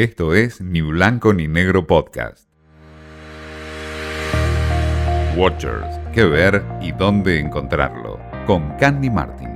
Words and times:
Esto 0.00 0.32
es 0.32 0.62
Ni 0.62 0.80
Blanco 0.80 1.34
ni 1.34 1.46
Negro 1.46 1.86
Podcast. 1.86 2.48
Watchers, 5.36 6.00
qué 6.14 6.24
ver 6.24 6.64
y 6.80 6.92
dónde 6.92 7.38
encontrarlo. 7.38 8.18
Con 8.46 8.78
Candy 8.78 9.10
Martin. 9.10 9.54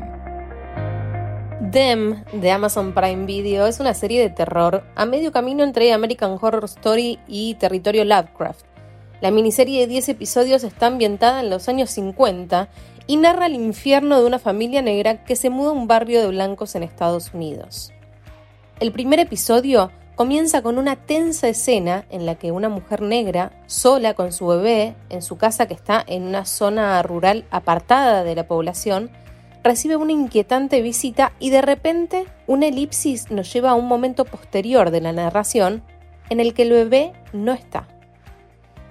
Them 1.72 2.24
de 2.34 2.50
Amazon 2.50 2.92
Prime 2.92 3.24
Video 3.24 3.66
es 3.66 3.80
una 3.80 3.94
serie 3.94 4.20
de 4.20 4.28
terror 4.28 4.84
a 4.94 5.06
medio 5.06 5.32
camino 5.32 5.64
entre 5.64 5.94
American 5.94 6.36
Horror 6.38 6.64
Story 6.66 7.18
y 7.26 7.54
Territorio 7.54 8.04
Lovecraft. 8.04 8.66
La 9.22 9.30
miniserie 9.30 9.80
de 9.80 9.86
10 9.86 10.10
episodios 10.10 10.62
está 10.62 10.88
ambientada 10.88 11.40
en 11.40 11.48
los 11.48 11.70
años 11.70 11.88
50 11.88 12.68
y 13.06 13.16
narra 13.16 13.46
el 13.46 13.54
infierno 13.54 14.20
de 14.20 14.26
una 14.26 14.38
familia 14.38 14.82
negra 14.82 15.24
que 15.24 15.36
se 15.36 15.48
muda 15.48 15.70
a 15.70 15.72
un 15.72 15.88
barrio 15.88 16.20
de 16.20 16.28
blancos 16.28 16.74
en 16.74 16.82
Estados 16.82 17.32
Unidos. 17.32 17.94
El 18.78 18.92
primer 18.92 19.20
episodio 19.20 19.90
comienza 20.14 20.62
con 20.62 20.78
una 20.78 20.96
tensa 20.96 21.48
escena 21.48 22.04
en 22.10 22.24
la 22.26 22.36
que 22.36 22.52
una 22.52 22.68
mujer 22.68 23.02
negra, 23.02 23.52
sola 23.66 24.14
con 24.14 24.32
su 24.32 24.46
bebé, 24.46 24.94
en 25.10 25.22
su 25.22 25.36
casa 25.36 25.66
que 25.66 25.74
está 25.74 26.02
en 26.06 26.22
una 26.22 26.44
zona 26.44 27.02
rural 27.02 27.44
apartada 27.50 28.22
de 28.22 28.34
la 28.34 28.46
población, 28.46 29.10
recibe 29.64 29.96
una 29.96 30.12
inquietante 30.12 30.82
visita 30.82 31.32
y 31.40 31.50
de 31.50 31.62
repente 31.62 32.26
una 32.46 32.66
elipsis 32.66 33.30
nos 33.30 33.52
lleva 33.52 33.70
a 33.70 33.74
un 33.74 33.86
momento 33.86 34.24
posterior 34.24 34.90
de 34.90 35.00
la 35.00 35.12
narración 35.12 35.82
en 36.30 36.38
el 36.38 36.54
que 36.54 36.62
el 36.62 36.70
bebé 36.70 37.12
no 37.32 37.52
está. 37.52 37.88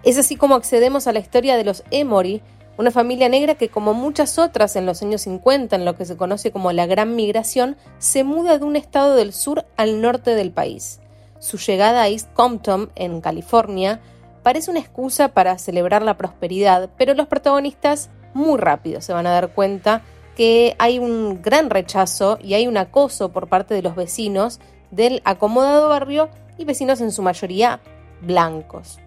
Es 0.03 0.17
así 0.17 0.35
como 0.35 0.55
accedemos 0.55 1.08
a 1.08 1.13
la 1.13 1.19
historia 1.19 1.55
de 1.55 1.63
los 1.63 1.83
Emory, 1.91 2.41
una 2.77 2.91
familia 2.91 3.30
negra 3.30 3.55
que 3.55 3.69
como 3.69 3.94
muchas 3.94 4.39
otras 4.39 4.75
en 4.75 4.85
los 4.85 5.02
años 5.03 5.21
50, 5.21 5.75
en 5.75 5.85
lo 5.85 5.95
que 5.95 6.05
se 6.05 6.17
conoce 6.17 6.52
como 6.52 6.71
la 6.71 6.88
Gran 6.88 7.16
Migración, 7.16 7.77
se 7.99 8.23
muda 8.23 8.58
de 8.58 8.66
un 8.66 8.75
estado 8.75 9.16
del 9.16 9.31
sur 9.31 9.66
al 9.77 10.02
norte 10.02 10.35
del 10.35 10.52
país. 10.52 10.99
Su 11.43 11.57
llegada 11.57 12.03
a 12.03 12.07
East 12.07 12.31
Compton, 12.31 12.89
en 12.95 13.20
California, 13.20 13.99
parece 14.43 14.71
una 14.71 14.79
excusa 14.79 15.33
para 15.33 15.58
celebrar 15.58 16.02
la 16.02 16.16
prosperidad, 16.16 16.89
pero 16.97 17.16
los 17.16 17.27
protagonistas 17.27 18.09
muy 18.33 18.58
rápido 18.58 19.02
se 19.02 19.11
van 19.11 19.27
a 19.27 19.31
dar 19.31 19.53
cuenta 19.53 20.03
que 20.38 20.73
hay 20.80 20.99
un 20.99 21.41
gran 21.41 21.69
rechazo 21.69 22.39
y 22.41 22.53
hay 22.53 22.66
un 22.66 22.77
acoso 22.77 23.33
por 23.33 23.49
parte 23.49 23.73
de 23.73 23.81
los 23.81 23.94
vecinos 23.94 24.61
del 24.89 25.21
acomodado 25.25 25.89
barrio 25.89 26.30
y 26.58 26.64
vecinos 26.64 27.02
en 27.02 27.11
su 27.11 27.21
mayoría 27.21 27.81
blancos. 28.21 28.99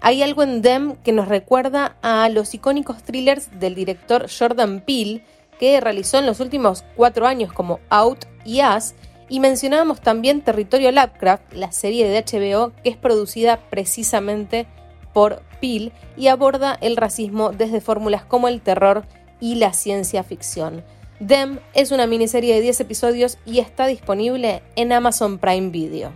Hay 0.00 0.22
algo 0.22 0.42
en 0.42 0.62
Them 0.62 0.96
que 1.04 1.12
nos 1.12 1.28
recuerda 1.28 1.98
a 2.00 2.26
los 2.30 2.54
icónicos 2.54 3.02
thrillers 3.02 3.50
del 3.60 3.74
director 3.74 4.28
Jordan 4.30 4.80
Peele, 4.80 5.26
que 5.58 5.78
realizó 5.78 6.20
en 6.20 6.24
los 6.24 6.40
últimos 6.40 6.86
cuatro 6.96 7.26
años 7.26 7.52
como 7.52 7.80
Out 7.90 8.24
y 8.46 8.62
Us, 8.62 8.94
y 9.30 9.40
mencionábamos 9.40 10.02
también 10.02 10.42
Territorio 10.42 10.90
Lovecraft, 10.92 11.54
la 11.54 11.72
serie 11.72 12.06
de 12.06 12.20
HBO 12.20 12.72
que 12.82 12.90
es 12.90 12.96
producida 12.96 13.60
precisamente 13.70 14.66
por 15.14 15.42
Peel 15.60 15.92
y 16.16 16.26
aborda 16.26 16.76
el 16.80 16.96
racismo 16.96 17.50
desde 17.50 17.80
fórmulas 17.80 18.24
como 18.24 18.48
el 18.48 18.60
terror 18.60 19.04
y 19.40 19.54
la 19.54 19.72
ciencia 19.72 20.22
ficción. 20.24 20.84
Them 21.26 21.60
es 21.74 21.92
una 21.92 22.06
miniserie 22.06 22.54
de 22.54 22.60
10 22.60 22.80
episodios 22.80 23.38
y 23.46 23.60
está 23.60 23.86
disponible 23.86 24.62
en 24.76 24.92
Amazon 24.92 25.38
Prime 25.38 25.70
Video. 25.70 26.12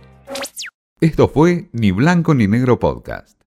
Esto 0.99 1.27
fue 1.27 1.69
Ni 1.71 1.91
Blanco 1.91 2.33
ni 2.33 2.47
Negro 2.47 2.79
Podcast. 2.79 3.44